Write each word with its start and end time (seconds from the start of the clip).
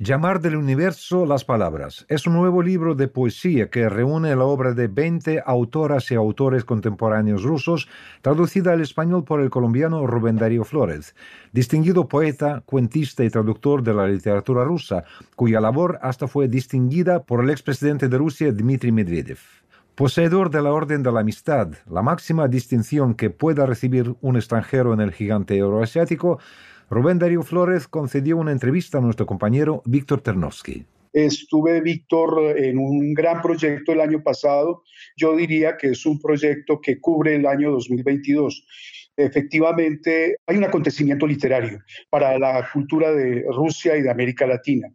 Llamar 0.00 0.40
del 0.40 0.54
universo 0.54 1.26
las 1.26 1.44
palabras 1.44 2.06
es 2.08 2.24
un 2.28 2.34
nuevo 2.34 2.62
libro 2.62 2.94
de 2.94 3.08
poesía 3.08 3.68
que 3.68 3.88
reúne 3.88 4.36
la 4.36 4.44
obra 4.44 4.72
de 4.72 4.86
20 4.86 5.42
autoras 5.44 6.12
y 6.12 6.14
autores 6.14 6.64
contemporáneos 6.64 7.42
rusos, 7.42 7.88
traducida 8.22 8.74
al 8.74 8.80
español 8.80 9.24
por 9.24 9.40
el 9.40 9.50
colombiano 9.50 10.06
Rubén 10.06 10.36
Darío 10.36 10.62
Flores, 10.62 11.16
distinguido 11.50 12.06
poeta, 12.06 12.62
cuentista 12.64 13.24
y 13.24 13.30
traductor 13.30 13.82
de 13.82 13.94
la 13.94 14.06
literatura 14.06 14.62
rusa, 14.62 15.02
cuya 15.34 15.60
labor 15.60 15.98
hasta 16.00 16.28
fue 16.28 16.46
distinguida 16.46 17.24
por 17.24 17.42
el 17.42 17.50
expresidente 17.50 18.08
de 18.08 18.18
Rusia 18.18 18.52
Dmitry 18.52 18.92
Medvedev. 18.92 19.40
Poseedor 19.96 20.50
de 20.50 20.62
la 20.62 20.72
Orden 20.72 21.02
de 21.02 21.10
la 21.10 21.20
Amistad, 21.22 21.70
la 21.90 22.02
máxima 22.02 22.46
distinción 22.46 23.14
que 23.14 23.30
pueda 23.30 23.66
recibir 23.66 24.14
un 24.20 24.36
extranjero 24.36 24.94
en 24.94 25.00
el 25.00 25.10
gigante 25.10 25.56
euroasiático, 25.56 26.38
Rubén 26.90 27.18
Darío 27.18 27.42
Flores 27.42 27.86
concedió 27.86 28.38
una 28.38 28.52
entrevista 28.52 28.98
a 28.98 29.00
nuestro 29.00 29.26
compañero 29.26 29.82
Víctor 29.84 30.22
Ternovsky. 30.22 30.84
Estuve, 31.12 31.80
Víctor, 31.80 32.56
en 32.56 32.78
un 32.78 33.12
gran 33.12 33.42
proyecto 33.42 33.92
el 33.92 34.00
año 34.00 34.22
pasado. 34.22 34.82
Yo 35.16 35.36
diría 35.36 35.76
que 35.76 35.88
es 35.88 36.06
un 36.06 36.20
proyecto 36.20 36.80
que 36.80 37.00
cubre 37.00 37.34
el 37.36 37.46
año 37.46 37.70
2022 37.72 38.64
efectivamente 39.18 40.36
hay 40.46 40.56
un 40.56 40.64
acontecimiento 40.64 41.26
literario 41.26 41.82
para 42.08 42.38
la 42.38 42.68
cultura 42.72 43.12
de 43.12 43.44
Rusia 43.52 43.96
y 43.96 44.02
de 44.02 44.10
América 44.10 44.46
Latina. 44.46 44.88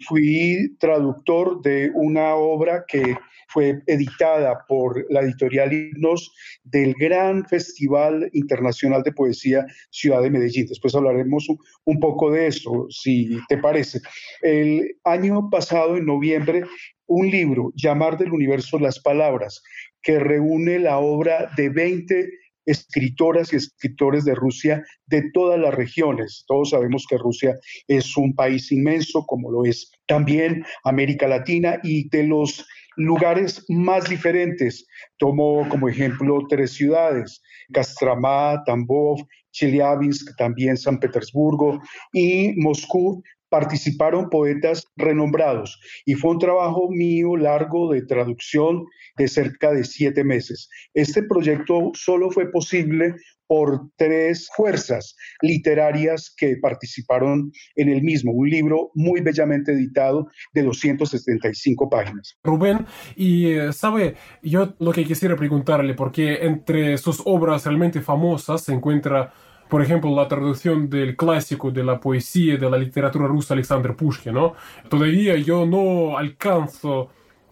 Fui 0.00 0.76
traductor 0.78 1.62
de 1.62 1.90
una 1.94 2.34
obra 2.34 2.84
que 2.86 3.16
fue 3.48 3.80
editada 3.86 4.64
por 4.68 5.06
la 5.10 5.20
editorial 5.20 5.72
Himnos 5.72 6.32
del 6.64 6.94
gran 6.94 7.46
Festival 7.46 8.28
Internacional 8.32 9.02
de 9.02 9.12
Poesía 9.12 9.64
Ciudad 9.90 10.22
de 10.22 10.30
Medellín. 10.30 10.66
Después 10.66 10.94
hablaremos 10.94 11.46
un 11.84 12.00
poco 12.00 12.30
de 12.32 12.48
eso, 12.48 12.86
si 12.90 13.38
te 13.48 13.58
parece. 13.58 14.00
El 14.42 14.96
año 15.04 15.48
pasado, 15.50 15.96
en 15.96 16.06
noviembre, 16.06 16.64
un 17.06 17.30
libro, 17.30 17.72
Llamar 17.76 18.18
del 18.18 18.32
Universo 18.32 18.78
las 18.78 18.98
Palabras, 18.98 19.62
que 20.02 20.18
reúne 20.18 20.78
la 20.78 20.98
obra 20.98 21.50
de 21.56 21.68
20 21.68 22.30
escritoras 22.66 23.52
y 23.52 23.56
escritores 23.56 24.24
de 24.24 24.34
Rusia 24.34 24.82
de 25.06 25.30
todas 25.32 25.58
las 25.58 25.74
regiones. 25.74 26.44
Todos 26.46 26.70
sabemos 26.70 27.06
que 27.08 27.18
Rusia 27.18 27.54
es 27.88 28.16
un 28.16 28.34
país 28.34 28.70
inmenso, 28.72 29.24
como 29.26 29.50
lo 29.50 29.64
es 29.64 29.90
también 30.06 30.64
América 30.84 31.28
Latina, 31.28 31.78
y 31.82 32.08
de 32.08 32.24
los 32.24 32.64
lugares 32.96 33.64
más 33.68 34.08
diferentes. 34.08 34.86
Tomo 35.18 35.68
como 35.68 35.88
ejemplo 35.88 36.38
tres 36.48 36.72
ciudades, 36.72 37.42
Kostromá, 37.72 38.62
Tambov, 38.64 39.26
Chelyabinsk, 39.52 40.36
también 40.36 40.76
San 40.76 40.98
Petersburgo 40.98 41.80
y 42.12 42.54
Moscú, 42.56 43.22
participaron 43.54 44.30
poetas 44.30 44.84
renombrados 44.96 45.78
y 46.04 46.14
fue 46.14 46.32
un 46.32 46.40
trabajo 46.40 46.90
mío 46.90 47.36
largo 47.36 47.92
de 47.92 48.02
traducción 48.02 48.84
de 49.16 49.28
cerca 49.28 49.70
de 49.70 49.84
siete 49.84 50.24
meses. 50.24 50.68
Este 50.92 51.22
proyecto 51.22 51.92
solo 51.94 52.32
fue 52.32 52.50
posible 52.50 53.14
por 53.46 53.90
tres 53.96 54.50
fuerzas 54.56 55.14
literarias 55.40 56.34
que 56.36 56.56
participaron 56.60 57.52
en 57.76 57.90
el 57.90 58.02
mismo, 58.02 58.32
un 58.32 58.50
libro 58.50 58.90
muy 58.94 59.20
bellamente 59.20 59.70
editado 59.70 60.26
de 60.52 60.64
275 60.64 61.88
páginas. 61.88 62.36
Rubén, 62.42 62.84
y 63.14 63.52
eh, 63.52 63.72
sabe, 63.72 64.16
yo 64.42 64.74
lo 64.80 64.90
que 64.90 65.04
quisiera 65.04 65.36
preguntarle, 65.36 65.94
porque 65.94 66.38
entre 66.40 66.98
sus 66.98 67.22
obras 67.24 67.64
realmente 67.64 68.00
famosas 68.00 68.64
se 68.64 68.72
encuentra 68.72 69.32
por 69.68 69.82
ejemplo, 69.82 70.14
la 70.14 70.28
traducción 70.28 70.88
del 70.88 71.16
clásico 71.16 71.70
de 71.70 71.84
la 71.84 72.00
poesía 72.00 72.56
de 72.56 72.70
la 72.70 72.78
literatura 72.78 73.26
rusa 73.26 73.54
Alexander 73.54 73.94
Pushkin, 73.96 74.34
¿no? 74.34 74.54
Todavía 74.88 75.36
yo 75.36 75.66
no 75.66 76.16
alcanzo 76.18 77.10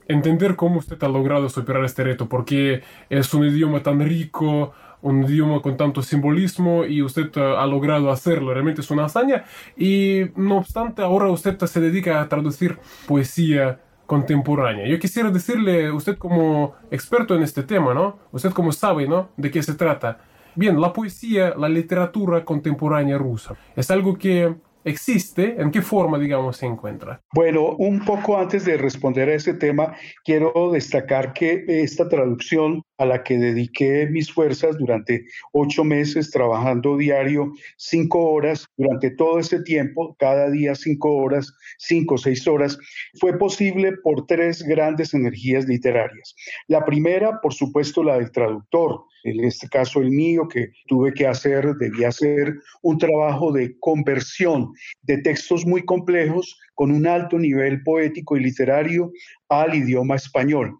entender 0.08 0.56
cómo 0.56 0.78
usted 0.78 1.02
ha 1.02 1.08
logrado 1.08 1.48
superar 1.48 1.84
este 1.84 2.04
reto, 2.04 2.28
porque 2.28 2.82
es 3.08 3.32
un 3.34 3.44
idioma 3.44 3.82
tan 3.82 4.00
rico, 4.00 4.72
un 5.00 5.24
idioma 5.24 5.60
con 5.60 5.76
tanto 5.76 6.02
simbolismo 6.02 6.84
y 6.84 7.02
usted 7.02 7.30
ha 7.36 7.66
logrado 7.66 8.10
hacerlo, 8.10 8.54
realmente 8.54 8.80
es 8.80 8.90
una 8.90 9.06
hazaña. 9.06 9.44
Y 9.76 10.22
no 10.36 10.58
obstante, 10.58 11.02
ahora 11.02 11.28
usted 11.28 11.58
se 11.58 11.80
dedica 11.80 12.20
a 12.20 12.28
traducir 12.28 12.78
poesía 13.06 13.80
contemporánea. 14.06 14.86
Yo 14.86 14.98
quisiera 14.98 15.30
decirle, 15.30 15.90
usted 15.90 16.16
como 16.18 16.74
experto 16.90 17.34
en 17.34 17.42
este 17.42 17.62
tema, 17.62 17.94
¿no? 17.94 18.18
Usted 18.30 18.50
como 18.50 18.72
sabe, 18.72 19.08
¿no? 19.08 19.30
De 19.36 19.50
qué 19.50 19.62
se 19.62 19.74
trata. 19.74 20.18
Bien, 20.54 20.80
la 20.80 20.92
poesía, 20.92 21.54
la 21.56 21.68
literatura 21.68 22.44
contemporánea 22.44 23.16
rusa, 23.16 23.54
es 23.74 23.90
algo 23.90 24.18
que 24.18 24.54
existe, 24.84 25.60
¿en 25.60 25.70
qué 25.70 25.80
forma, 25.80 26.18
digamos, 26.18 26.58
se 26.58 26.66
encuentra? 26.66 27.20
Bueno, 27.32 27.70
un 27.78 28.04
poco 28.04 28.36
antes 28.36 28.64
de 28.64 28.76
responder 28.76 29.28
a 29.28 29.34
ese 29.34 29.54
tema, 29.54 29.94
quiero 30.24 30.70
destacar 30.72 31.32
que 31.32 31.64
esta 31.66 32.08
traducción 32.08 32.82
a 32.98 33.06
la 33.06 33.22
que 33.22 33.38
dediqué 33.38 34.06
mis 34.06 34.32
fuerzas 34.32 34.78
durante 34.78 35.25
ocho 35.53 35.84
meses 35.84 36.30
trabajando 36.30 36.97
diario 36.97 37.53
cinco 37.76 38.30
horas, 38.30 38.66
durante 38.76 39.10
todo 39.10 39.38
ese 39.38 39.62
tiempo, 39.62 40.14
cada 40.19 40.50
día 40.50 40.75
cinco 40.75 41.16
horas, 41.16 41.53
cinco 41.78 42.14
o 42.14 42.19
seis 42.19 42.47
horas, 42.47 42.78
fue 43.19 43.38
posible 43.38 43.92
por 44.03 44.26
tres 44.26 44.62
grandes 44.62 45.14
energías 45.14 45.66
literarias. 45.66 46.34
La 46.69 46.84
primera, 46.84 47.41
por 47.41 47.54
supuesto, 47.54 48.03
la 48.03 48.19
del 48.19 48.30
traductor, 48.30 49.04
en 49.24 49.44
este 49.44 49.69
caso 49.69 50.00
el 50.00 50.10
mío, 50.10 50.48
que 50.48 50.69
tuve 50.86 51.12
que 51.14 51.26
hacer, 51.26 51.74
debía 51.76 52.09
hacer 52.09 52.54
un 52.82 52.98
trabajo 52.98 53.53
de 53.53 53.76
conversión 53.78 54.72
de 55.03 55.19
textos 55.19 55.64
muy 55.64 55.84
complejos 55.84 56.59
con 56.74 56.91
un 56.91 57.06
alto 57.06 57.38
nivel 57.38 57.82
poético 57.82 58.36
y 58.36 58.41
literario 58.41 59.12
al 59.48 59.74
idioma 59.74 60.16
español. 60.16 60.78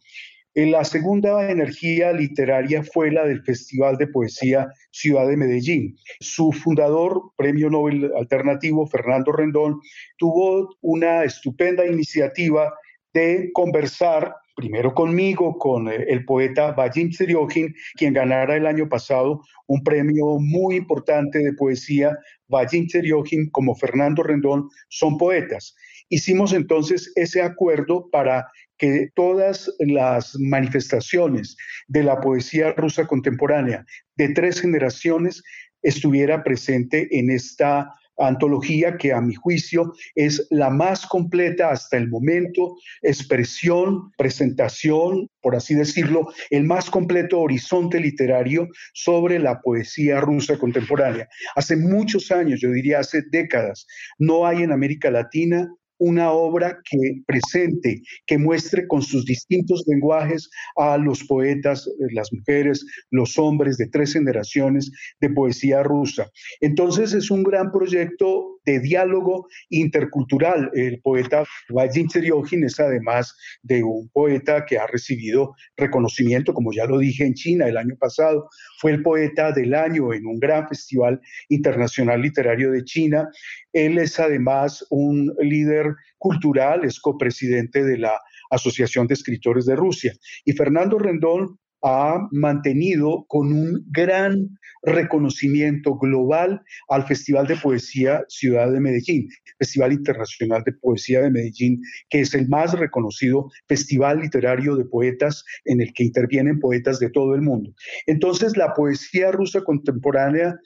La 0.55 0.85
segunda 0.85 1.51
energía 1.51 2.13
literaria 2.13 2.83
fue 2.83 3.11
la 3.11 3.25
del 3.25 3.43
Festival 3.43 3.97
de 3.97 4.07
Poesía 4.07 4.71
Ciudad 4.91 5.27
de 5.27 5.39
Medellín. 5.39 5.97
Su 6.21 6.53
fundador, 6.53 7.33
Premio 7.37 7.71
Nobel 7.71 8.13
Alternativo, 8.15 8.87
Fernando 8.87 9.33
Rendón, 9.33 9.81
tuvo 10.19 10.77
una 10.83 11.25
estupenda 11.25 11.87
iniciativa 11.87 12.75
de 13.15 13.51
conversar 13.55 14.35
primero 14.55 14.95
conmigo, 14.95 15.59
con 15.59 15.89
eh, 15.89 16.05
el 16.09 16.25
poeta 16.25 16.73
Vadim 16.73 17.11
Seriokin, 17.11 17.75
quien 17.95 18.15
ganara 18.15 18.57
el 18.57 18.67
año 18.67 18.89
pasado 18.89 19.41
un 19.67 19.83
premio 19.83 20.39
muy 20.39 20.77
importante 20.77 21.39
de 21.39 21.53
poesía. 21.55 22.17
Vadim 22.49 22.89
Seriokin, 22.89 23.51
como 23.51 23.75
Fernando 23.75 24.23
Rendón, 24.23 24.69
son 24.89 25.17
poetas. 25.19 25.75
Hicimos 26.09 26.53
entonces 26.53 27.11
ese 27.15 27.41
acuerdo 27.41 28.11
para 28.11 28.47
que 28.77 29.09
todas 29.15 29.71
las 29.79 30.37
manifestaciones 30.39 31.57
de 31.89 32.03
la 32.03 32.21
poesía 32.21 32.73
rusa 32.73 33.07
contemporánea 33.07 33.87
de 34.17 34.29
tres 34.31 34.61
generaciones 34.61 35.43
estuviera 35.83 36.43
presente 36.43 37.09
en 37.19 37.31
esta 37.31 37.95
antología 38.29 38.97
que 38.97 39.13
a 39.13 39.21
mi 39.21 39.35
juicio 39.35 39.93
es 40.15 40.47
la 40.51 40.71
más 40.71 41.07
completa 41.07 41.71
hasta 41.71 41.97
el 41.97 42.09
momento, 42.09 42.77
expresión, 43.03 44.13
presentación, 44.17 45.29
por 45.41 45.57
así 45.57 45.75
decirlo, 45.75 46.29
el 46.51 46.65
más 46.65 46.91
completo 46.91 47.41
horizonte 47.41 48.01
literario 48.01 48.69
sobre 48.95 49.39
la 49.39 49.61
poesía 49.61 50.21
rusa 50.21 50.59
contemporánea. 50.59 51.29
Hace 51.55 51.77
muchos 51.77 52.31
años, 52.31 52.61
yo 52.61 52.71
diría 52.71 53.01
hace 53.01 53.23
décadas, 53.31 53.87
no 54.19 54.47
hay 54.47 54.63
en 54.63 54.73
América 54.73 55.11
Latina 55.11 55.69
una 55.99 56.33
obra 56.33 56.79
que 56.91 57.23
presente, 57.27 58.03
que 58.27 58.39
muestre 58.39 58.87
con 58.89 59.03
sus 59.03 59.25
distintos 59.25 59.85
lenguajes 59.87 60.51
a 60.77 60.97
los 60.97 61.25
poetas, 61.25 61.89
las 62.13 62.33
mujeres, 62.33 62.85
los 63.11 63.39
hombres 63.39 63.77
de 63.77 63.89
tres 63.89 64.13
generaciones 64.13 64.91
de 65.21 65.31
poesía 65.31 65.83
rusa. 65.83 66.29
Entonces 66.61 67.13
es 67.13 67.31
un 67.31 67.43
gran 67.43 67.71
proyecto 67.71 68.61
de 68.65 68.81
diálogo 68.81 69.49
intercultural. 69.71 70.71
El 70.75 71.01
poeta 71.01 71.45
Vadim 71.69 72.09
Seriokin 72.09 72.65
es 72.65 72.79
además 72.81 73.37
de 73.63 73.83
un 73.83 74.09
poeta 74.11 74.65
que 74.65 74.79
ha 74.79 74.87
recibido 74.87 75.55
reconocimiento, 75.77 76.55
como 76.55 76.73
ya 76.73 76.87
lo 76.87 76.99
dije 76.99 77.25
en 77.25 77.35
China 77.35 77.67
el 77.67 77.77
año 77.77 77.97
pasado, 77.99 78.49
fue 78.79 78.93
el 78.93 79.03
poeta 79.03 79.53
del 79.53 79.75
año 79.75 80.13
en 80.13 80.27
un 80.27 80.39
gran 80.39 80.69
festival 80.69 81.21
internacional 81.49 82.21
literario 82.21 82.71
de 82.71 82.85
China. 82.85 83.29
Él 83.73 83.99
es 83.99 84.19
además 84.19 84.85
un 84.91 85.35
líder 85.41 85.95
cultural, 86.19 86.85
es 86.85 87.01
copresidente 87.01 87.85
de 87.85 87.99
la 87.99 88.21
Asociación 88.51 89.07
de 89.07 89.15
Escritores 89.15 89.67
de 89.67 89.77
Rusia. 89.77 90.13
Y 90.45 90.53
Fernando 90.53 90.99
Rendón 90.99 91.59
ha 91.83 92.29
mantenido 92.31 93.25
con 93.29 93.53
un 93.53 93.85
gran 93.91 94.49
reconocimiento 94.83 95.97
global 95.97 96.61
al 96.89 97.07
Festival 97.07 97.47
de 97.47 97.57
Poesía 97.57 98.25
Ciudad 98.29 98.71
de 98.73 98.81
Medellín, 98.81 99.29
Festival 99.59 99.93
Internacional 99.93 100.63
de 100.65 100.73
Poesía 100.73 101.23
de 101.23 101.31
Medellín, 101.31 101.81
que 102.09 102.21
es 102.21 102.35
el 102.35 102.49
más 102.49 102.73
reconocido 102.73 103.49
festival 103.69 104.21
literario 104.21 104.77
de 104.77 104.85
poetas 104.85 105.45
en 105.65 105.81
el 105.81 105.93
que 105.93 106.05
intervienen 106.05 106.59
poetas 106.59 106.99
de 106.99 107.11
todo 107.11 107.35
el 107.35 107.43
mundo. 107.43 107.73
Entonces, 108.07 108.57
la 108.57 108.75
poesía 108.75 109.31
rusa 109.31 109.63
contemporánea 109.63 110.57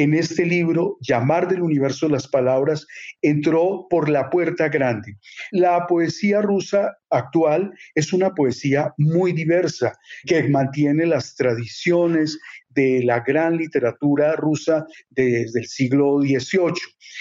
en 0.00 0.14
este 0.14 0.46
libro, 0.46 0.96
Llamar 1.02 1.46
del 1.46 1.60
Universo 1.60 2.08
las 2.08 2.26
Palabras, 2.26 2.86
entró 3.20 3.86
por 3.90 4.08
la 4.08 4.30
puerta 4.30 4.70
grande. 4.70 5.18
La 5.50 5.86
poesía 5.86 6.40
rusa 6.40 6.96
actual 7.10 7.74
es 7.94 8.14
una 8.14 8.30
poesía 8.34 8.94
muy 8.96 9.32
diversa, 9.32 9.98
que 10.24 10.48
mantiene 10.48 11.04
las 11.04 11.34
tradiciones 11.36 12.38
de 12.70 13.02
la 13.04 13.20
gran 13.20 13.58
literatura 13.58 14.36
rusa 14.36 14.86
desde 15.10 15.60
el 15.60 15.66
siglo 15.66 16.20
XVIII. 16.22 16.72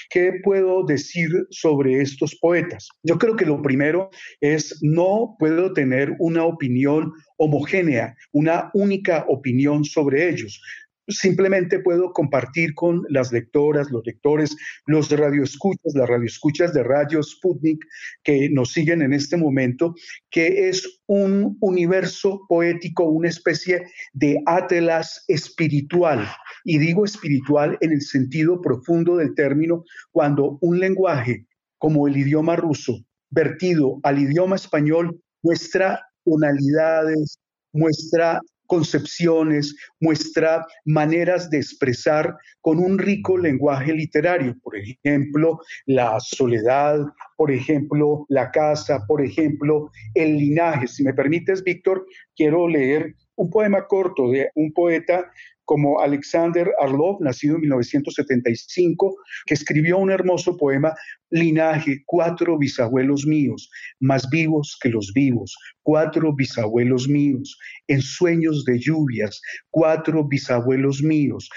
¿Qué 0.10 0.34
puedo 0.42 0.86
decir 0.86 1.30
sobre 1.50 2.02
estos 2.02 2.38
poetas? 2.40 2.88
Yo 3.04 3.18
creo 3.18 3.36
que 3.36 3.46
lo 3.46 3.62
primero 3.62 4.10
es 4.40 4.80
no 4.82 5.36
puedo 5.38 5.74
tener 5.74 6.16
una 6.20 6.46
opinión 6.46 7.12
homogénea, 7.36 8.16
una 8.32 8.70
única 8.74 9.26
opinión 9.28 9.84
sobre 9.84 10.30
ellos 10.30 10.62
simplemente 11.10 11.80
puedo 11.80 12.14
compartir 12.14 12.74
con 12.76 13.06
las 13.10 13.32
lectoras, 13.32 13.92
los 13.92 14.06
lectores, 14.06 14.56
los 14.86 15.10
radioescuchas, 15.10 15.94
las 15.96 16.08
radioescuchas 16.08 16.74
de 16.74 16.84
Radio 16.84 17.22
Sputnik 17.22 17.84
que 18.24 18.50
nos 18.50 18.72
siguen 18.72 19.02
en 19.02 19.14
este 19.14 19.38
momento, 19.38 19.96
que 20.30 20.70
es 20.70 21.02
un 21.08 21.58
universo 21.62 22.46
poético, 22.48 23.04
una 23.06 23.30
especie 23.30 23.86
de 24.14 24.42
atlas 24.46 25.24
espiritual. 25.28 26.28
Y 26.64 26.78
digo 26.78 27.06
espiritual 27.06 27.78
en 27.82 27.92
el 27.92 28.02
sentido 28.02 28.62
profundo 28.62 29.18
del 29.18 29.34
término, 29.36 29.84
cuando 30.12 30.58
un 30.62 30.80
lenguaje 30.80 31.46
como 31.78 32.08
el 32.08 32.18
idioma 32.18 32.56
ruso, 32.56 33.00
vertido 33.30 34.00
al 34.04 34.20
idioma 34.20 34.56
español, 34.56 35.20
muestra 35.42 36.02
tonalidades, 36.26 37.40
muestra 37.74 38.42
concepciones, 38.70 39.76
muestra 40.00 40.66
maneras 40.86 41.50
de 41.50 41.58
expresar 41.58 42.38
con 42.62 42.78
un 42.78 43.00
rico 43.00 43.36
lenguaje 43.36 43.92
literario, 43.94 44.56
por 44.62 44.78
ejemplo, 44.78 45.60
la 45.88 46.20
soledad, 46.20 47.00
por 47.36 47.50
ejemplo, 47.52 48.26
la 48.30 48.52
casa, 48.52 49.04
por 49.08 49.26
ejemplo, 49.26 49.90
el 50.14 50.38
linaje. 50.38 50.88
Si 50.88 51.04
me 51.04 51.16
permites, 51.16 51.64
Víctor, 51.64 52.06
quiero 52.36 52.68
leer 52.68 53.16
un 53.36 53.50
poema 53.50 53.88
corto 53.88 54.30
de 54.30 54.52
un 54.54 54.72
poeta 54.72 55.32
como 55.70 56.02
Alexander 56.02 56.68
Arlov, 56.82 57.22
nacido 57.22 57.54
en 57.54 57.62
1975, 57.62 59.16
que 59.46 59.54
escribió 59.54 60.00
un 60.00 60.10
hermoso 60.10 60.58
poema, 60.58 60.96
Linaje, 61.30 62.02
cuatro 62.08 62.58
bisabuelos 62.58 63.28
míos, 63.28 63.70
más 64.00 64.28
vivos 64.32 64.76
que 64.82 64.90
los 64.90 65.12
vivos, 65.14 65.56
cuatro 65.84 66.34
bisabuelos 66.36 67.08
míos, 67.08 67.56
en 67.88 68.02
sueños 68.02 68.66
de 68.66 68.80
lluvias, 68.80 69.40
cuatro 69.70 70.28
bisabuelos 70.28 71.04
míos, 71.04 71.48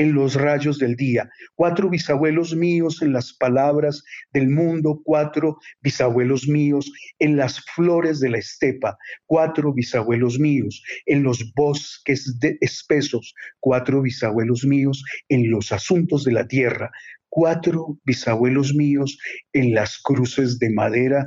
en 0.00 0.14
los 0.14 0.34
rayos 0.34 0.78
del 0.78 0.96
día, 0.96 1.28
cuatro 1.54 1.90
bisabuelos 1.90 2.56
míos 2.56 3.02
en 3.02 3.12
las 3.12 3.34
palabras 3.34 4.02
del 4.32 4.48
mundo, 4.48 5.02
cuatro 5.04 5.58
bisabuelos 5.82 6.48
míos 6.48 6.90
en 7.18 7.36
las 7.36 7.60
flores 7.74 8.18
de 8.18 8.30
la 8.30 8.38
estepa, 8.38 8.96
cuatro 9.26 9.74
bisabuelos 9.74 10.38
míos 10.38 10.82
en 11.04 11.22
los 11.22 11.52
bosques 11.54 12.34
espesos, 12.62 13.34
cuatro 13.60 14.00
bisabuelos 14.00 14.64
míos 14.64 15.04
en 15.28 15.50
los 15.50 15.70
asuntos 15.70 16.24
de 16.24 16.32
la 16.32 16.48
tierra, 16.48 16.90
cuatro 17.28 17.98
bisabuelos 18.04 18.74
míos 18.74 19.18
en 19.52 19.74
las 19.74 19.98
cruces 19.98 20.58
de 20.58 20.70
madera, 20.70 21.26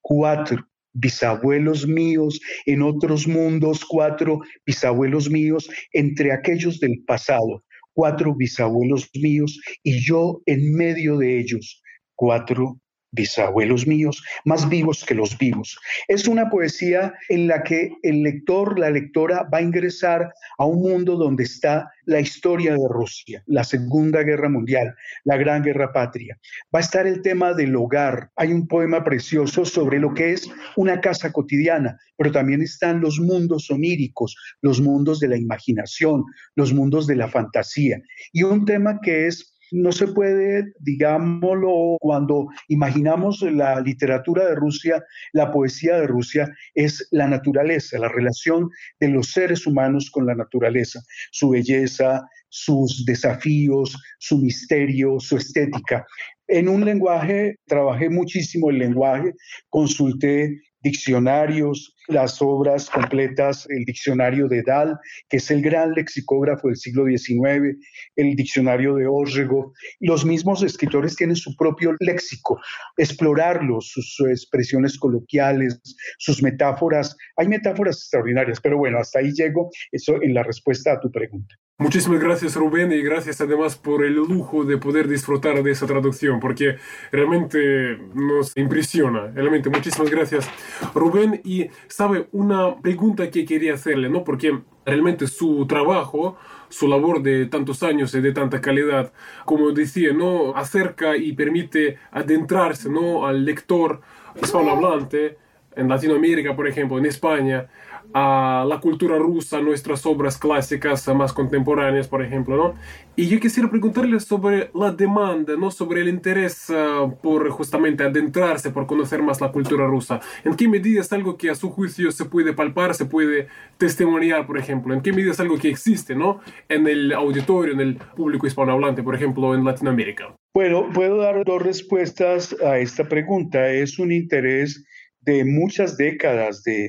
cuatro 0.00 0.66
bisabuelos 0.92 1.86
míos 1.86 2.40
en 2.66 2.82
otros 2.82 3.28
mundos, 3.28 3.84
cuatro 3.84 4.40
bisabuelos 4.66 5.30
míos 5.30 5.70
entre 5.92 6.32
aquellos 6.32 6.80
del 6.80 7.04
pasado, 7.06 7.62
cuatro 7.98 8.32
bisabuelos 8.32 9.10
míos 9.12 9.60
y 9.82 9.98
yo 10.06 10.40
en 10.46 10.72
medio 10.72 11.18
de 11.18 11.40
ellos, 11.40 11.82
cuatro 12.14 12.78
bisabuelos 13.10 13.86
míos, 13.86 14.22
más 14.44 14.68
vivos 14.68 15.04
que 15.04 15.14
los 15.14 15.36
vivos. 15.38 15.78
Es 16.08 16.28
una 16.28 16.50
poesía 16.50 17.14
en 17.28 17.48
la 17.48 17.62
que 17.62 17.92
el 18.02 18.22
lector, 18.22 18.78
la 18.78 18.90
lectora 18.90 19.48
va 19.52 19.58
a 19.58 19.62
ingresar 19.62 20.32
a 20.58 20.64
un 20.64 20.80
mundo 20.80 21.16
donde 21.16 21.44
está 21.44 21.90
la 22.04 22.20
historia 22.20 22.72
de 22.72 22.88
Rusia, 22.88 23.42
la 23.46 23.64
Segunda 23.64 24.22
Guerra 24.22 24.48
Mundial, 24.48 24.94
la 25.24 25.36
Gran 25.36 25.62
Guerra 25.62 25.92
Patria. 25.92 26.38
Va 26.74 26.80
a 26.80 26.82
estar 26.82 27.06
el 27.06 27.22
tema 27.22 27.52
del 27.52 27.76
hogar. 27.76 28.30
Hay 28.36 28.52
un 28.52 28.66
poema 28.66 29.04
precioso 29.04 29.64
sobre 29.64 29.98
lo 29.98 30.14
que 30.14 30.32
es 30.32 30.50
una 30.76 31.00
casa 31.00 31.32
cotidiana, 31.32 31.98
pero 32.16 32.32
también 32.32 32.62
están 32.62 33.00
los 33.00 33.18
mundos 33.20 33.70
oníricos, 33.70 34.36
los 34.62 34.80
mundos 34.80 35.20
de 35.20 35.28
la 35.28 35.36
imaginación, 35.36 36.24
los 36.54 36.72
mundos 36.72 37.06
de 37.06 37.16
la 37.16 37.28
fantasía. 37.28 38.00
Y 38.32 38.42
un 38.42 38.64
tema 38.64 39.00
que 39.02 39.26
es 39.26 39.57
no 39.72 39.92
se 39.92 40.08
puede, 40.08 40.72
digámoslo, 40.80 41.96
cuando 42.00 42.48
imaginamos 42.68 43.42
la 43.42 43.80
literatura 43.80 44.46
de 44.46 44.54
Rusia, 44.54 45.04
la 45.32 45.52
poesía 45.52 45.96
de 46.00 46.06
Rusia 46.06 46.48
es 46.74 47.06
la 47.10 47.26
naturaleza, 47.26 47.98
la 47.98 48.08
relación 48.08 48.70
de 49.00 49.08
los 49.08 49.32
seres 49.32 49.66
humanos 49.66 50.10
con 50.10 50.26
la 50.26 50.34
naturaleza, 50.34 51.00
su 51.30 51.50
belleza, 51.50 52.26
sus 52.48 53.04
desafíos, 53.04 53.96
su 54.18 54.38
misterio, 54.38 55.20
su 55.20 55.36
estética. 55.36 56.06
En 56.46 56.68
un 56.68 56.84
lenguaje, 56.84 57.56
trabajé 57.66 58.08
muchísimo 58.08 58.70
el 58.70 58.78
lenguaje, 58.78 59.34
consulté 59.68 60.62
diccionarios, 60.80 61.94
las 62.08 62.40
obras 62.40 62.88
completas, 62.90 63.66
el 63.68 63.84
diccionario 63.84 64.48
de 64.48 64.62
Dal, 64.62 64.98
que 65.28 65.36
es 65.36 65.50
el 65.50 65.62
gran 65.62 65.92
lexicógrafo 65.92 66.68
del 66.68 66.76
siglo 66.76 67.04
XIX, 67.04 67.76
el 68.16 68.34
diccionario 68.34 68.94
de 68.94 69.06
Orrego. 69.06 69.72
Los 70.00 70.24
mismos 70.24 70.62
escritores 70.62 71.16
tienen 71.16 71.36
su 71.36 71.54
propio 71.56 71.94
léxico, 72.00 72.58
explorarlos, 72.96 73.90
sus 73.92 74.20
expresiones 74.28 74.98
coloquiales, 74.98 75.80
sus 76.18 76.42
metáforas. 76.42 77.16
Hay 77.36 77.48
metáforas 77.48 77.96
extraordinarias, 77.96 78.60
pero 78.60 78.78
bueno, 78.78 78.98
hasta 78.98 79.18
ahí 79.18 79.32
llego, 79.32 79.70
eso 79.92 80.22
en 80.22 80.34
la 80.34 80.42
respuesta 80.42 80.92
a 80.92 81.00
tu 81.00 81.10
pregunta. 81.10 81.54
Muchísimas 81.80 82.18
gracias 82.18 82.56
Rubén 82.56 82.90
y 82.90 83.00
gracias 83.02 83.40
además 83.40 83.76
por 83.76 84.04
el 84.04 84.14
lujo 84.14 84.64
de 84.64 84.78
poder 84.78 85.06
disfrutar 85.06 85.62
de 85.62 85.70
esa 85.70 85.86
traducción 85.86 86.40
porque 86.40 86.76
realmente 87.12 88.00
nos 88.14 88.56
impresiona. 88.56 89.28
Realmente 89.32 89.70
muchísimas 89.70 90.10
gracias 90.10 90.50
Rubén 90.92 91.40
y 91.44 91.68
sabe 91.86 92.26
una 92.32 92.80
pregunta 92.80 93.30
que 93.30 93.44
quería 93.44 93.74
hacerle, 93.74 94.08
¿no? 94.08 94.24
Porque 94.24 94.58
realmente 94.84 95.28
su 95.28 95.68
trabajo, 95.68 96.36
su 96.68 96.88
labor 96.88 97.22
de 97.22 97.46
tantos 97.46 97.84
años 97.84 98.12
y 98.12 98.22
de 98.22 98.32
tanta 98.32 98.60
calidad, 98.60 99.12
como 99.44 99.70
decía, 99.70 100.12
¿no? 100.12 100.56
Acerca 100.56 101.16
y 101.16 101.32
permite 101.34 101.96
adentrarse, 102.10 102.90
¿no? 102.90 103.24
Al 103.24 103.44
lector 103.44 104.00
hispanohablante 104.42 105.38
en 105.76 105.88
Latinoamérica, 105.88 106.56
por 106.56 106.66
ejemplo, 106.66 106.98
en 106.98 107.06
España, 107.06 107.68
a 108.14 108.64
la 108.66 108.80
cultura 108.80 109.18
rusa, 109.18 109.60
nuestras 109.60 110.06
obras 110.06 110.38
clásicas 110.38 111.06
más 111.14 111.32
contemporáneas, 111.32 112.08
por 112.08 112.22
ejemplo, 112.22 112.56
¿no? 112.56 112.74
Y 113.16 113.26
yo 113.28 113.40
quisiera 113.40 113.68
preguntarle 113.68 114.20
sobre 114.20 114.70
la 114.74 114.92
demanda, 114.92 115.54
¿no? 115.58 115.70
Sobre 115.70 116.02
el 116.02 116.08
interés 116.08 116.70
uh, 116.70 117.12
por 117.20 117.48
justamente 117.50 118.04
adentrarse, 118.04 118.70
por 118.70 118.86
conocer 118.86 119.22
más 119.22 119.40
la 119.40 119.50
cultura 119.50 119.86
rusa. 119.86 120.20
¿En 120.44 120.54
qué 120.54 120.68
medida 120.68 121.00
es 121.00 121.12
algo 121.12 121.36
que 121.36 121.50
a 121.50 121.54
su 121.54 121.70
juicio 121.70 122.10
se 122.12 122.24
puede 122.24 122.52
palpar, 122.52 122.94
se 122.94 123.06
puede 123.06 123.48
testimoniar, 123.76 124.46
por 124.46 124.56
ejemplo? 124.56 124.94
¿En 124.94 125.02
qué 125.02 125.12
medida 125.12 125.32
es 125.32 125.40
algo 125.40 125.58
que 125.58 125.68
existe, 125.68 126.14
¿no? 126.14 126.40
En 126.68 126.86
el 126.86 127.12
auditorio, 127.12 127.74
en 127.74 127.80
el 127.80 127.96
público 127.96 128.46
hispanohablante, 128.46 129.02
por 129.02 129.14
ejemplo, 129.14 129.54
en 129.54 129.64
Latinoamérica. 129.64 130.34
Bueno, 130.54 130.88
puedo 130.92 131.18
dar 131.18 131.44
dos 131.44 131.62
respuestas 131.62 132.56
a 132.64 132.78
esta 132.78 133.04
pregunta. 133.08 133.68
Es 133.68 133.98
un 133.98 134.12
interés 134.12 134.84
de 135.28 135.44
muchas 135.44 135.98
décadas, 135.98 136.62
de, 136.64 136.88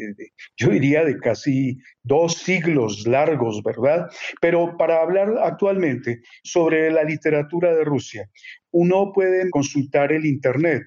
yo 0.55 0.69
diría 0.69 1.03
de 1.03 1.17
casi 1.19 1.77
dos 2.03 2.38
siglos 2.38 3.05
largos, 3.05 3.62
¿verdad? 3.63 4.08
Pero 4.39 4.77
para 4.77 5.01
hablar 5.01 5.36
actualmente 5.43 6.22
sobre 6.43 6.89
la 6.89 7.03
literatura 7.03 7.75
de 7.75 7.84
Rusia, 7.84 8.29
uno 8.72 9.12
puede 9.13 9.50
consultar 9.50 10.13
el 10.13 10.25
Internet 10.25 10.84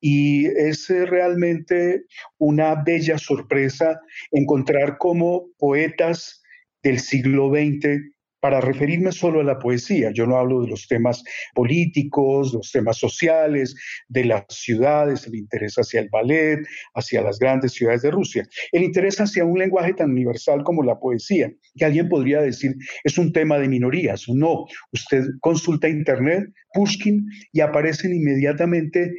y 0.00 0.46
es 0.46 0.88
realmente 0.88 2.02
una 2.38 2.82
bella 2.82 3.18
sorpresa 3.18 4.00
encontrar 4.32 4.98
cómo 4.98 5.46
poetas 5.58 6.42
del 6.82 6.98
siglo 6.98 7.50
XX 7.50 8.15
para 8.46 8.60
referirme 8.60 9.10
solo 9.10 9.40
a 9.40 9.42
la 9.42 9.58
poesía. 9.58 10.12
Yo 10.12 10.24
no 10.24 10.36
hablo 10.36 10.60
de 10.60 10.68
los 10.68 10.86
temas 10.86 11.24
políticos, 11.52 12.54
los 12.54 12.70
temas 12.70 12.96
sociales, 12.96 13.74
de 14.06 14.24
las 14.24 14.44
ciudades, 14.50 15.26
el 15.26 15.34
interés 15.34 15.74
hacia 15.74 15.98
el 15.98 16.08
ballet, 16.10 16.60
hacia 16.94 17.22
las 17.22 17.40
grandes 17.40 17.72
ciudades 17.72 18.02
de 18.02 18.12
Rusia. 18.12 18.46
El 18.70 18.84
interés 18.84 19.20
hacia 19.20 19.44
un 19.44 19.58
lenguaje 19.58 19.94
tan 19.94 20.12
universal 20.12 20.62
como 20.62 20.84
la 20.84 20.96
poesía, 20.96 21.50
que 21.74 21.84
alguien 21.84 22.08
podría 22.08 22.40
decir 22.40 22.76
es 23.02 23.18
un 23.18 23.32
tema 23.32 23.58
de 23.58 23.66
minorías. 23.66 24.28
No, 24.28 24.66
usted 24.92 25.24
consulta 25.40 25.88
Internet, 25.88 26.44
Pushkin, 26.72 27.26
y 27.52 27.62
aparecen 27.62 28.14
inmediatamente 28.14 29.12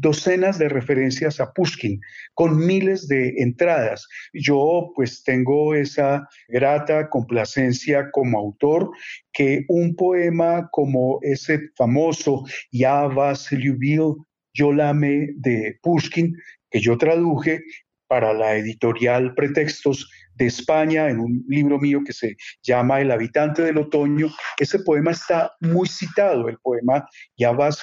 docenas 0.00 0.58
de 0.58 0.68
referencias 0.68 1.40
a 1.40 1.52
Pushkin 1.52 2.00
con 2.34 2.56
miles 2.56 3.08
de 3.08 3.34
entradas. 3.38 4.06
Yo 4.32 4.90
pues 4.94 5.22
tengo 5.22 5.74
esa 5.74 6.26
grata 6.48 7.08
complacencia 7.10 8.10
como 8.10 8.38
autor 8.38 8.90
que 9.32 9.64
un 9.68 9.94
poema 9.94 10.68
como 10.72 11.18
ese 11.22 11.60
famoso 11.76 12.44
Ya 12.70 13.02
vas 13.02 13.50
Lyubil, 13.52 14.14
yo 14.54 14.72
lame 14.72 15.28
de 15.36 15.78
Pushkin, 15.82 16.34
que 16.70 16.80
yo 16.80 16.96
traduje 16.96 17.62
para 18.06 18.32
la 18.32 18.56
editorial 18.56 19.34
Pretextos, 19.34 20.10
de 20.36 20.46
España, 20.46 21.08
en 21.08 21.20
un 21.20 21.44
libro 21.48 21.78
mío 21.78 22.00
que 22.04 22.12
se 22.12 22.36
llama 22.62 23.00
El 23.00 23.10
habitante 23.10 23.62
del 23.62 23.78
otoño. 23.78 24.28
Ese 24.58 24.78
poema 24.80 25.10
está 25.10 25.52
muy 25.60 25.88
citado, 25.88 26.48
el 26.48 26.58
poema 26.58 27.06
Ya 27.36 27.52
vas 27.52 27.82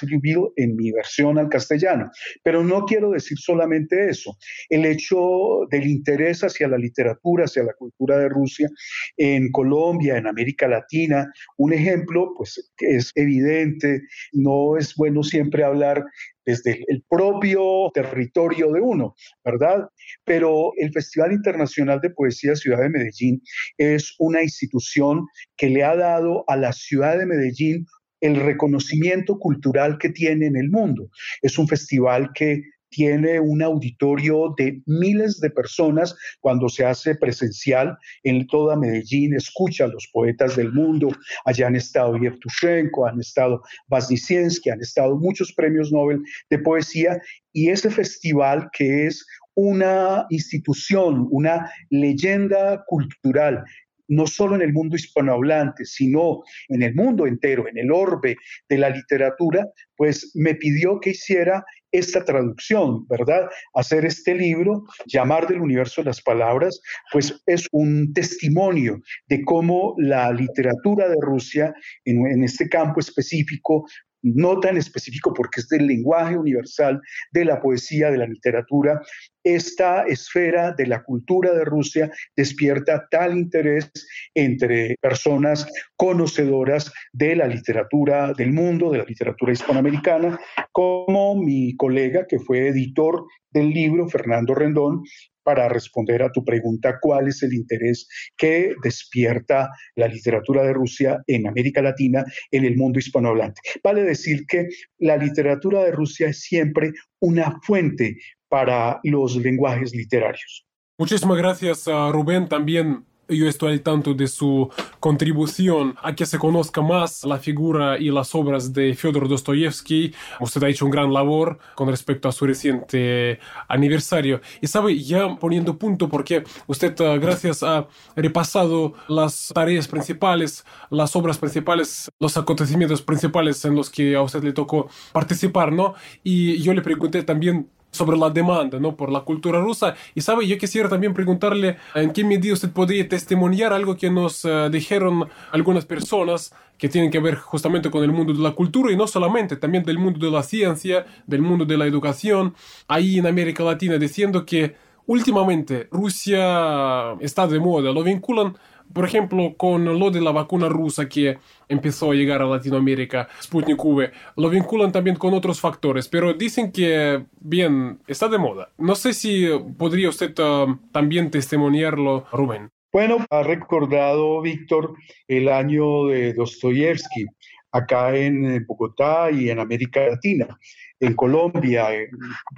en 0.56 0.76
mi 0.76 0.92
versión 0.92 1.38
al 1.38 1.48
castellano. 1.48 2.10
Pero 2.42 2.64
no 2.64 2.84
quiero 2.84 3.10
decir 3.10 3.38
solamente 3.38 4.08
eso. 4.08 4.36
El 4.68 4.84
hecho 4.84 5.66
del 5.70 5.86
interés 5.86 6.42
hacia 6.42 6.68
la 6.68 6.78
literatura, 6.78 7.44
hacia 7.44 7.62
la 7.62 7.74
cultura 7.74 8.18
de 8.18 8.28
Rusia 8.28 8.68
en 9.16 9.50
Colombia, 9.52 10.16
en 10.16 10.26
América 10.26 10.68
Latina, 10.68 11.30
un 11.56 11.72
ejemplo, 11.72 12.32
pues 12.36 12.72
es 12.78 13.12
evidente, 13.14 14.02
no 14.32 14.76
es 14.76 14.94
bueno 14.94 15.22
siempre 15.22 15.64
hablar 15.64 16.04
desde 16.44 16.84
el 16.88 17.04
propio 17.08 17.90
territorio 17.92 18.72
de 18.72 18.80
uno, 18.80 19.14
¿verdad? 19.44 19.88
Pero 20.24 20.72
el 20.76 20.92
Festival 20.92 21.32
Internacional 21.32 22.00
de 22.00 22.10
Poesía 22.10 22.54
Ciudad 22.56 22.80
de 22.80 22.90
Medellín 22.90 23.42
es 23.76 24.14
una 24.18 24.42
institución 24.42 25.26
que 25.56 25.68
le 25.68 25.84
ha 25.84 25.96
dado 25.96 26.44
a 26.48 26.56
la 26.56 26.72
ciudad 26.72 27.18
de 27.18 27.26
Medellín 27.26 27.86
el 28.20 28.36
reconocimiento 28.36 29.38
cultural 29.38 29.98
que 29.98 30.10
tiene 30.10 30.46
en 30.46 30.56
el 30.56 30.70
mundo. 30.70 31.08
Es 31.42 31.58
un 31.58 31.66
festival 31.66 32.30
que 32.34 32.62
tiene 32.90 33.40
un 33.40 33.62
auditorio 33.62 34.54
de 34.56 34.82
miles 34.86 35.40
de 35.40 35.50
personas 35.50 36.14
cuando 36.40 36.68
se 36.68 36.84
hace 36.84 37.14
presencial 37.14 37.96
en 38.24 38.46
toda 38.46 38.76
Medellín, 38.76 39.34
escucha 39.34 39.84
a 39.84 39.88
los 39.88 40.08
poetas 40.12 40.56
del 40.56 40.72
mundo. 40.72 41.08
Allá 41.44 41.68
han 41.68 41.76
estado 41.76 42.16
Yevtushenko, 42.16 43.06
han 43.06 43.20
estado 43.20 43.62
Vaznisensky, 43.88 44.70
han 44.70 44.80
estado 44.80 45.16
muchos 45.16 45.52
premios 45.52 45.92
Nobel 45.92 46.20
de 46.50 46.58
poesía 46.58 47.20
y 47.52 47.70
ese 47.70 47.90
festival 47.90 48.68
que 48.72 49.06
es 49.06 49.26
una 49.54 50.26
institución, 50.30 51.26
una 51.30 51.70
leyenda 51.90 52.84
cultural 52.86 53.64
no 54.10 54.26
solo 54.26 54.56
en 54.56 54.62
el 54.62 54.72
mundo 54.72 54.96
hispanohablante, 54.96 55.84
sino 55.84 56.42
en 56.68 56.82
el 56.82 56.94
mundo 56.94 57.26
entero, 57.26 57.66
en 57.68 57.78
el 57.78 57.90
orbe 57.92 58.36
de 58.68 58.78
la 58.78 58.90
literatura, 58.90 59.66
pues 59.96 60.32
me 60.34 60.54
pidió 60.54 60.98
que 61.00 61.10
hiciera 61.10 61.64
esta 61.92 62.24
traducción, 62.24 63.06
¿verdad? 63.08 63.48
Hacer 63.74 64.04
este 64.04 64.34
libro, 64.34 64.84
llamar 65.06 65.46
del 65.46 65.60
universo 65.60 66.02
las 66.02 66.20
palabras, 66.22 66.80
pues 67.12 67.40
es 67.46 67.66
un 67.72 68.12
testimonio 68.12 69.00
de 69.28 69.44
cómo 69.44 69.94
la 69.98 70.32
literatura 70.32 71.08
de 71.08 71.16
Rusia, 71.20 71.72
en, 72.04 72.26
en 72.26 72.44
este 72.44 72.68
campo 72.68 73.00
específico, 73.00 73.86
no 74.22 74.60
tan 74.60 74.76
específico 74.76 75.32
porque 75.34 75.60
es 75.60 75.68
del 75.68 75.86
lenguaje 75.86 76.36
universal, 76.36 77.00
de 77.32 77.44
la 77.44 77.60
poesía, 77.60 78.10
de 78.10 78.18
la 78.18 78.26
literatura, 78.26 79.00
esta 79.42 80.04
esfera 80.04 80.72
de 80.72 80.86
la 80.86 81.02
cultura 81.02 81.52
de 81.54 81.64
Rusia 81.64 82.10
despierta 82.36 83.06
tal 83.10 83.38
interés 83.38 83.90
entre 84.34 84.96
personas 85.00 85.66
conocedoras 85.96 86.92
de 87.12 87.36
la 87.36 87.46
literatura 87.46 88.34
del 88.34 88.52
mundo, 88.52 88.90
de 88.90 88.98
la 88.98 89.04
literatura 89.04 89.52
hispanoamericana, 89.52 90.38
como 90.72 91.36
mi 91.36 91.74
colega 91.76 92.26
que 92.26 92.38
fue 92.38 92.68
editor 92.68 93.24
del 93.50 93.70
libro, 93.70 94.08
Fernando 94.08 94.54
Rendón, 94.54 95.02
para 95.42 95.68
responder 95.68 96.22
a 96.22 96.32
tu 96.32 96.44
pregunta, 96.44 96.98
¿cuál 97.00 97.28
es 97.28 97.42
el 97.42 97.54
interés 97.54 98.08
que 98.36 98.74
despierta 98.82 99.70
la 99.96 100.08
literatura 100.08 100.62
de 100.64 100.72
Rusia 100.72 101.22
en 101.26 101.46
América 101.46 101.82
Latina, 101.82 102.24
en 102.50 102.64
el 102.64 102.76
mundo 102.76 102.98
hispanohablante? 102.98 103.60
Vale 103.82 104.02
decir 104.02 104.46
que 104.46 104.68
la 104.98 105.16
literatura 105.16 105.84
de 105.84 105.92
Rusia 105.92 106.28
es 106.28 106.40
siempre 106.40 106.92
una 107.20 107.58
fuente 107.62 108.16
para 108.48 109.00
los 109.04 109.36
lenguajes 109.36 109.94
literarios. 109.94 110.66
Muchísimas 110.98 111.38
gracias, 111.38 111.86
Rubén. 111.86 112.48
También 112.48 113.04
yo 113.30 113.48
estoy 113.48 113.72
al 113.72 113.80
tanto 113.80 114.14
de 114.14 114.28
su 114.28 114.70
contribución 114.98 115.96
a 116.02 116.14
que 116.14 116.26
se 116.26 116.38
conozca 116.38 116.82
más 116.82 117.24
la 117.24 117.38
figura 117.38 117.98
y 117.98 118.10
las 118.10 118.34
obras 118.34 118.72
de 118.72 118.94
Fyodor 118.94 119.28
Dostoyevsky. 119.28 120.12
Usted 120.40 120.62
ha 120.62 120.68
hecho 120.68 120.84
un 120.84 120.90
gran 120.90 121.12
labor 121.12 121.58
con 121.74 121.88
respecto 121.88 122.28
a 122.28 122.32
su 122.32 122.46
reciente 122.46 123.38
aniversario. 123.68 124.40
Y 124.60 124.66
sabe, 124.66 124.98
ya 124.98 125.36
poniendo 125.36 125.78
punto, 125.78 126.08
porque 126.08 126.44
usted, 126.66 126.98
ah, 127.00 127.16
gracias, 127.18 127.62
ha 127.62 127.86
repasado 128.16 128.94
las 129.08 129.50
tareas 129.54 129.88
principales, 129.88 130.64
las 130.90 131.14
obras 131.16 131.38
principales, 131.38 132.10
los 132.18 132.36
acontecimientos 132.36 133.02
principales 133.02 133.64
en 133.64 133.74
los 133.74 133.90
que 133.90 134.16
a 134.16 134.22
usted 134.22 134.42
le 134.42 134.52
tocó 134.52 134.88
participar, 135.12 135.72
¿no? 135.72 135.94
Y 136.22 136.60
yo 136.62 136.74
le 136.74 136.82
pregunté 136.82 137.22
también 137.22 137.68
sobre 137.90 138.16
la 138.16 138.30
demanda 138.30 138.78
¿no? 138.78 138.96
por 138.96 139.10
la 139.10 139.20
cultura 139.20 139.60
rusa. 139.60 139.94
Y 140.14 140.20
sabe, 140.20 140.46
yo 140.46 140.58
quisiera 140.58 140.88
también 140.88 141.14
preguntarle 141.14 141.76
en 141.94 142.12
qué 142.12 142.24
medida 142.24 142.54
usted 142.54 142.70
podría 142.70 143.08
testimoniar 143.08 143.72
algo 143.72 143.96
que 143.96 144.10
nos 144.10 144.44
eh, 144.44 144.68
dijeron 144.70 145.28
algunas 145.52 145.84
personas 145.84 146.52
que 146.78 146.88
tienen 146.88 147.10
que 147.10 147.20
ver 147.20 147.36
justamente 147.36 147.90
con 147.90 148.02
el 148.02 148.10
mundo 148.10 148.32
de 148.32 148.40
la 148.40 148.52
cultura 148.52 148.90
y 148.90 148.96
no 148.96 149.06
solamente, 149.06 149.56
también 149.56 149.84
del 149.84 149.98
mundo 149.98 150.24
de 150.24 150.32
la 150.32 150.42
ciencia, 150.42 151.04
del 151.26 151.42
mundo 151.42 151.66
de 151.66 151.76
la 151.76 151.86
educación, 151.86 152.54
ahí 152.88 153.18
en 153.18 153.26
América 153.26 153.62
Latina, 153.62 153.98
diciendo 153.98 154.46
que 154.46 154.76
últimamente 155.06 155.88
Rusia 155.90 157.12
está 157.20 157.46
de 157.46 157.60
moda, 157.60 157.92
lo 157.92 158.02
vinculan 158.02 158.56
por 158.92 159.04
ejemplo, 159.04 159.54
con 159.56 159.84
lo 159.84 160.10
de 160.10 160.20
la 160.20 160.32
vacuna 160.32 160.68
rusa 160.68 161.08
que 161.08 161.38
empezó 161.68 162.10
a 162.10 162.14
llegar 162.14 162.42
a 162.42 162.46
Latinoamérica, 162.46 163.28
Sputnik 163.42 163.84
V, 163.84 164.10
lo 164.36 164.50
vinculan 164.50 164.92
también 164.92 165.16
con 165.16 165.34
otros 165.34 165.60
factores, 165.60 166.08
pero 166.08 166.34
dicen 166.34 166.72
que, 166.72 167.24
bien, 167.40 168.00
está 168.06 168.28
de 168.28 168.38
moda. 168.38 168.70
No 168.78 168.94
sé 168.94 169.12
si 169.12 169.48
podría 169.78 170.08
usted 170.08 170.34
uh, 170.38 170.78
también 170.92 171.30
testimoniarlo, 171.30 172.26
Rubén. 172.32 172.70
Bueno, 172.92 173.24
ha 173.30 173.42
recordado 173.44 174.40
Víctor 174.42 174.94
el 175.28 175.48
año 175.48 176.06
de 176.06 176.34
Dostoyevsky 176.34 177.26
acá 177.72 178.16
en 178.16 178.66
Bogotá 178.66 179.30
y 179.30 179.48
en 179.50 179.60
América 179.60 180.06
Latina. 180.08 180.58
En 180.98 181.14
Colombia 181.14 181.94
eh, 181.94 182.10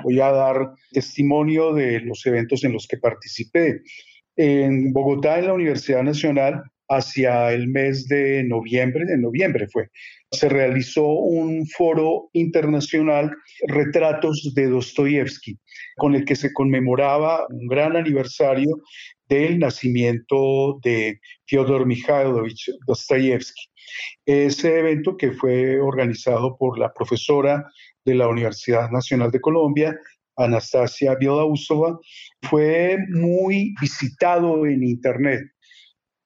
voy 0.03 0.21
a 0.21 0.33
dar 0.33 0.73
testimonio 0.91 1.75
de 1.75 2.01
los 2.01 2.25
eventos 2.27 2.65
en 2.65 2.73
los 2.73 2.89
que 2.89 2.97
participé 2.97 3.83
en 4.37 4.93
Bogotá, 4.93 5.39
en 5.39 5.47
la 5.47 5.55
Universidad 5.55 6.03
Nacional, 6.03 6.63
hacia 6.89 7.53
el 7.53 7.69
mes 7.69 8.07
de 8.09 8.45
noviembre, 8.45 9.05
de 9.07 9.17
noviembre 9.17 9.67
fue, 9.69 9.89
se 10.31 10.49
realizó 10.49 11.07
un 11.07 11.67
foro 11.67 12.29
internacional, 12.33 13.31
Retratos 13.67 14.53
de 14.55 14.69
Dostoyevsky, 14.69 15.59
con 15.97 16.15
el 16.15 16.25
que 16.25 16.37
se 16.37 16.53
conmemoraba 16.53 17.47
un 17.49 17.67
gran 17.67 17.97
aniversario 17.97 18.81
del 19.29 19.59
nacimiento 19.59 20.79
de 20.83 21.19
Fyodor 21.47 21.87
Mikhailovich 21.87 22.71
Dostoyevsky. 22.87 23.63
Ese 24.27 24.79
evento 24.79 25.17
que 25.17 25.33
fue 25.33 25.81
organizado 25.81 26.57
por 26.57 26.79
la 26.79 26.93
profesora 26.93 27.65
de 28.05 28.15
la 28.15 28.29
Universidad 28.29 28.91
Nacional 28.91 29.31
de 29.31 29.41
Colombia, 29.41 29.99
Anastasia 30.37 31.15
Bielausova, 31.15 31.99
fue 32.43 32.99
muy 33.11 33.75
visitado 33.81 34.67
en 34.67 34.83
Internet 34.83 35.43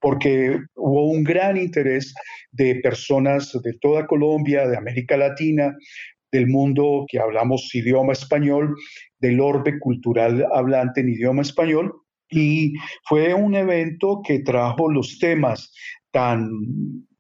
porque 0.01 0.59
hubo 0.77 1.11
un 1.11 1.25
gran 1.25 1.57
interés 1.57 2.15
de 2.53 2.77
personas 2.77 3.53
de 3.63 3.73
toda 3.81 4.07
Colombia, 4.07 4.69
de 4.69 4.77
América 4.77 5.17
Latina, 5.17 5.75
del 6.31 6.47
mundo 6.47 7.07
que 7.09 7.19
hablamos 7.19 7.75
idioma 7.75 8.13
español, 8.13 8.77
del 9.19 9.41
orbe 9.41 9.79
cultural 9.79 10.47
hablante 10.53 11.01
en 11.01 11.09
idioma 11.09 11.43
español. 11.43 11.93
Y 12.31 12.75
fue 13.09 13.35
un 13.35 13.55
evento 13.55 14.21
que 14.27 14.41
trajo 14.41 14.91
los 14.91 15.19
temas 15.19 15.73
tan 16.11 16.51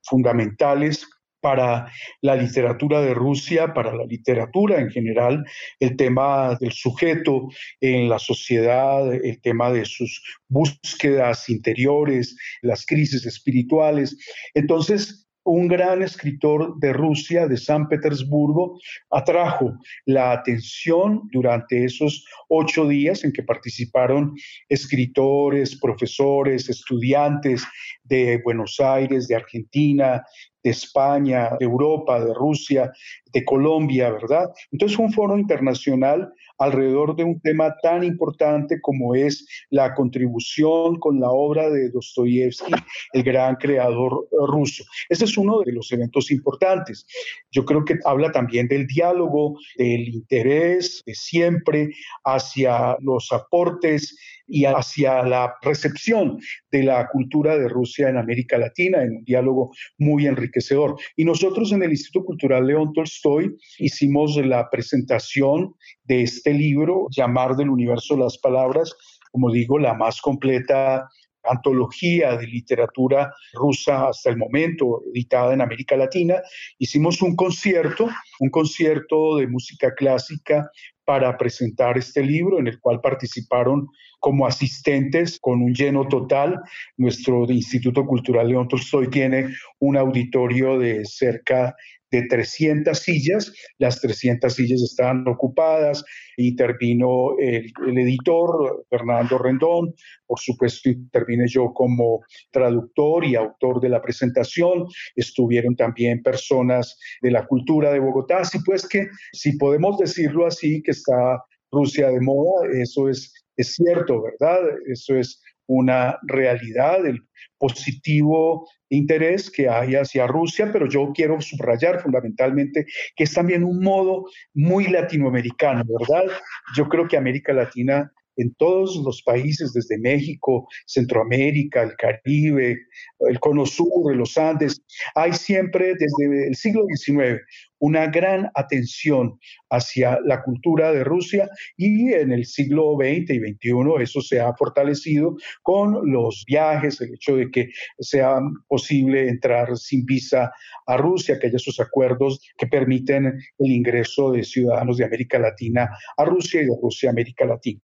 fundamentales 0.03 1.07
para 1.47 1.87
la 2.23 2.35
literatura 2.35 3.01
de 3.01 3.15
Rusia, 3.15 3.73
para 3.73 3.95
la 3.95 4.05
literatura 4.05 4.81
en 4.81 4.91
general, 4.91 5.45
el 5.79 5.97
tema 5.97 6.57
del 6.59 6.73
sujeto 6.73 7.47
en 7.81 8.09
la 8.09 8.19
sociedad, 8.19 9.15
el 9.15 9.41
tema 9.41 9.71
de 9.71 9.85
sus 9.85 10.21
búsquedas 10.49 11.49
interiores, 11.49 12.37
las 12.63 12.85
crisis 12.85 13.25
espirituales. 13.27 14.19
Entonces, 14.55 15.29
un 15.45 15.69
gran 15.69 16.03
escritor 16.03 16.77
de 16.81 16.93
Rusia, 16.93 17.47
de 17.47 17.57
San 17.57 17.89
Petersburgo, 17.89 18.81
atrajo 19.11 19.79
la 20.05 20.33
atención 20.33 21.29
durante 21.31 21.85
esos 21.85 22.25
ocho 22.49 22.89
días 22.89 23.23
en 23.23 23.33
que 23.33 23.45
participaron 23.45 24.35
escritores, 24.69 25.79
profesores, 25.81 26.69
estudiantes 26.69 27.65
de 28.03 28.41
Buenos 28.43 28.81
Aires, 28.81 29.29
de 29.29 29.37
Argentina, 29.37 30.25
de 30.67 30.73
España, 30.73 31.51
de 31.61 31.65
Europa, 31.65 32.19
de 32.19 32.35
Rusia, 32.35 32.93
de 33.33 33.45
Colombia, 33.45 34.11
¿verdad? 34.11 34.51
Entonces 34.73 34.99
un 34.99 35.13
foro 35.13 35.39
internacional 35.39 36.33
alrededor 36.59 37.15
de 37.15 37.23
un 37.23 37.41
tema 37.41 37.77
tan 37.83 38.03
importante 38.03 38.81
como 38.81 39.15
es 39.15 39.47
la 39.71 39.95
contribución 39.95 40.99
con 40.99 41.21
la 41.21 41.31
obra 41.31 41.71
de 41.71 41.91
Dostoyevsky, 41.91 42.73
el 43.13 43.23
gran 43.23 43.55
creador 43.57 44.27
ruso. 44.33 44.83
Ese 45.09 45.27
es 45.27 45.39
uno 45.39 45.61
de 45.61 45.71
los 45.71 45.93
eventos 45.93 46.33
importantes. 46.33 47.07
Yo 47.53 47.65
creo 47.65 47.85
que 47.85 47.99
habla 48.05 48.33
también 48.33 48.67
del 48.67 48.89
diálogo, 48.89 49.57
del 49.77 50.09
interés 50.09 51.01
de 51.07 51.15
siempre 51.15 51.91
hacia 52.25 52.97
los 53.01 53.31
aportes 53.31 54.19
y 54.47 54.65
hacia 54.65 55.23
la 55.23 55.55
recepción 55.63 56.39
de 56.71 56.83
la 56.85 57.09
cultura 57.09 57.57
de 57.59 57.69
Rusia 57.69 58.09
en 58.09 58.17
América 58.17 58.59
Latina, 58.59 59.03
en 59.03 59.17
un 59.17 59.25
diálogo 59.25 59.73
muy 59.99 60.27
enriquecedor. 60.27 60.97
Y 61.17 61.25
nosotros 61.25 61.73
en 61.73 61.83
el 61.83 61.91
Instituto 61.91 62.27
Cultural 62.27 62.67
León 62.67 62.93
Tolstoy 62.93 63.57
hicimos 63.79 64.37
la 64.37 64.69
presentación 64.71 65.75
de 66.05 66.23
este 66.23 66.53
libro, 66.53 67.07
Llamar 67.11 67.57
del 67.57 67.71
Universo 67.71 68.17
las 68.17 68.39
Palabras, 68.39 68.95
como 69.33 69.51
digo, 69.51 69.79
la 69.79 69.95
más 69.95 70.21
completa 70.21 71.09
antología 71.49 72.37
de 72.37 72.47
literatura 72.47 73.33
rusa 73.53 74.09
hasta 74.09 74.31
el 74.31 74.37
momento, 74.37 75.03
editada 75.13 75.55
en 75.55 75.61
América 75.61 75.97
Latina. 75.97 76.37
Hicimos 76.79 77.23
un 77.23 77.37
concierto, 77.37 78.09
un 78.41 78.51
concierto 78.51 79.37
de 79.37 79.47
música 79.47 79.95
clásica 79.95 80.71
para 81.07 81.39
presentar 81.39 81.97
este 81.97 82.23
libro 82.23 82.59
en 82.59 82.67
el 82.67 82.81
cual 82.81 83.01
participaron 83.01 83.89
como 84.19 84.47
asistentes 84.47 85.39
con 85.41 85.63
un 85.63 85.73
lleno 85.73 86.09
total. 86.09 86.61
Nuestro 86.97 87.45
Instituto 87.45 88.05
Cultural 88.05 88.49
León 88.49 88.67
Tolstoy 88.67 89.09
tiene 89.09 89.55
un 89.79 89.97
auditorio 89.97 90.79
de 90.79 91.05
cerca 91.05 91.77
de 92.21 92.29
300 92.29 92.99
sillas, 92.99 93.53
las 93.79 94.01
300 94.01 94.53
sillas 94.53 94.83
estaban 94.83 95.27
ocupadas, 95.29 96.05
intervino 96.37 97.37
el, 97.39 97.73
el, 97.87 97.99
editor 97.99 98.85
Fernando 98.91 99.39
Rendón, 99.39 99.95
por 100.27 100.39
supuesto 100.39 100.89
intervine 100.89 101.47
yo 101.49 101.73
como 101.73 102.21
traductor 102.51 103.25
y 103.25 103.37
autor 103.37 103.81
de 103.81 103.89
la 103.89 104.03
presentación, 104.03 104.87
estuvieron 105.15 105.77
también 105.77 106.23
personas 106.23 106.99
de 107.23 107.31
la 107.31 107.47
cultura 107.47 107.93
de 107.93 108.01
Bogotá, 108.01 108.39
así 108.39 108.59
pues 108.65 108.87
que 108.89 109.09
si 109.33 109.57
podemos 109.57 109.99
decirlo 109.99 110.47
así, 110.47 110.83
que 110.83 110.93
está 110.93 111.43
Rusia 111.71 112.09
de 112.09 112.21
moda, 112.21 112.69
eso 112.73 113.09
es, 113.09 113.33
es 113.57 113.75
cierto, 113.75 114.23
¿verdad? 114.23 114.61
Eso 114.87 115.17
es 115.17 115.41
una 115.67 116.19
realidad, 116.23 117.05
el 117.07 117.23
positivo 117.59 118.69
interés 118.89 119.51
que 119.51 119.69
hay 119.69 119.95
hacia 119.95 120.27
Rusia, 120.27 120.71
pero 120.73 120.89
yo 120.89 121.13
quiero 121.15 121.41
subrayar 121.41 122.01
fundamentalmente 122.01 122.87
que 123.17 123.25
es 123.25 123.33
también 123.33 123.65
un 123.65 123.83
modo 123.83 124.27
muy 124.55 124.87
latinoamericano, 124.87 125.85
¿verdad? 125.99 126.33
Yo 126.77 126.89
creo 126.89 127.09
que 127.09 127.17
América 127.17 127.53
Latina 127.53 128.13
en 128.37 128.55
todos 128.55 128.97
los 129.03 129.23
países, 129.23 129.73
desde 129.73 129.99
México, 129.99 130.69
Centroamérica, 130.87 131.83
el 131.83 131.97
Caribe, 131.97 132.79
el 133.21 133.41
Cono 133.41 133.67
Sur, 133.67 134.15
los 134.15 134.37
Andes, 134.37 134.83
hay 135.15 135.33
siempre 135.33 135.95
desde 135.99 136.49
el 136.49 136.55
siglo 136.55 136.85
XIX 136.95 137.41
una 137.79 138.07
gran 138.07 138.51
atención 138.55 139.39
hacia 139.71 140.19
la 140.25 140.43
cultura 140.43 140.93
de 140.93 141.05
Rusia 141.05 141.49
y 141.77 142.13
en 142.13 142.33
el 142.33 142.45
siglo 142.45 142.97
XX 142.97 143.31
y 143.31 143.39
XXI 143.39 144.03
eso 144.03 144.21
se 144.21 144.41
ha 144.41 144.55
fortalecido 144.55 145.37
con 145.63 146.11
los 146.11 146.45
viajes, 146.47 147.01
el 147.01 147.15
hecho 147.15 147.37
de 147.37 147.51
que 147.51 147.69
sea 147.99 148.39
posible 148.69 149.29
entrar 149.29 149.77
sin 149.77 150.05
visa 150.05 150.53
a 150.87 150.97
Rusia, 150.97 151.39
que 151.39 151.49
haya 151.49 151.57
esos 151.57 151.81
acuerdos 151.81 152.41
que 152.57 152.67
permiten 152.67 153.27
el 153.59 153.71
ingreso 153.71 154.33
de 154.33 154.45
ciudadanos 154.45 154.97
de 154.97 155.05
América 155.05 155.39
Latina 155.39 155.89
a 156.17 156.25
Rusia 156.25 156.63
y 156.63 156.67
de 156.67 156.77
Rusia 156.81 157.11
a 157.11 157.13
América 157.13 157.45
Latina. 157.45 157.81